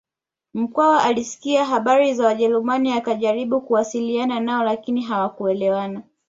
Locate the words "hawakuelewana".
5.01-6.01